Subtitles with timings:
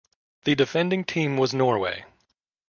[0.45, 2.05] The defending team was Norway.